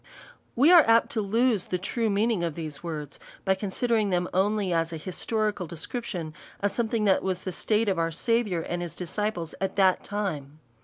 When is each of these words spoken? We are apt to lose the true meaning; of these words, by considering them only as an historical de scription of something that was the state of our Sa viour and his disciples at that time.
We 0.55 0.71
are 0.71 0.81
apt 0.87 1.11
to 1.11 1.21
lose 1.21 1.65
the 1.65 1.77
true 1.77 2.09
meaning; 2.09 2.43
of 2.43 2.55
these 2.55 2.81
words, 2.81 3.19
by 3.45 3.53
considering 3.53 4.09
them 4.09 4.27
only 4.33 4.73
as 4.73 4.91
an 4.91 4.97
historical 4.97 5.67
de 5.67 5.77
scription 5.77 6.33
of 6.59 6.71
something 6.71 7.05
that 7.05 7.21
was 7.21 7.43
the 7.43 7.51
state 7.51 7.87
of 7.87 7.99
our 7.99 8.09
Sa 8.09 8.41
viour 8.41 8.65
and 8.67 8.81
his 8.81 8.95
disciples 8.95 9.53
at 9.61 9.75
that 9.75 10.03
time. 10.03 10.57